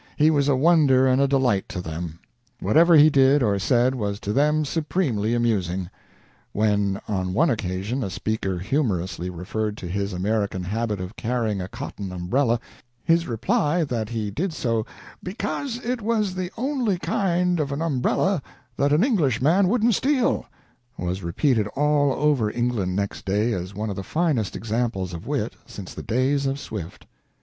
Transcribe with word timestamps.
He 0.15 0.31
was 0.31 0.47
a 0.47 0.55
wonder 0.55 1.05
and 1.07 1.21
a 1.21 1.27
delight 1.27 1.69
to 1.69 1.79
them. 1.79 2.17
Whatever 2.59 2.95
he 2.95 3.11
did 3.11 3.43
or 3.43 3.59
said 3.59 3.93
was 3.93 4.19
to 4.21 4.33
them 4.33 4.65
supremely 4.65 5.35
amusing. 5.35 5.91
When, 6.53 6.99
on 7.07 7.33
one 7.33 7.51
occasion, 7.51 8.03
a 8.03 8.09
speaker 8.09 8.57
humorously 8.57 9.29
referred 9.29 9.77
to 9.77 9.87
his 9.87 10.11
American 10.11 10.63
habit 10.63 10.99
of 10.99 11.15
carrying 11.15 11.61
a 11.61 11.67
cotton 11.67 12.11
umbrella, 12.11 12.59
his 13.03 13.27
reply 13.27 13.83
that 13.83 14.09
he 14.09 14.31
did 14.31 14.53
so 14.53 14.87
"because 15.21 15.77
it 15.85 16.01
was 16.01 16.33
the 16.33 16.51
only 16.57 16.97
kind 16.97 17.59
of 17.59 17.71
an 17.71 17.83
umbrella 17.83 18.41
that 18.77 18.91
an 18.91 19.03
Englishman 19.03 19.67
wouldn't 19.67 19.93
steal," 19.93 20.47
was 20.97 21.21
repeated 21.21 21.67
all 21.75 22.11
over 22.13 22.49
England 22.49 22.95
next 22.95 23.23
day 23.23 23.53
as 23.53 23.75
one 23.75 23.91
of 23.91 23.95
the 23.95 24.01
finest 24.01 24.55
examples 24.55 25.13
of 25.13 25.27
wit 25.27 25.53
since 25.67 25.93
the 25.93 26.01
days 26.01 26.47
of 26.47 26.57
Swift. 26.59 27.05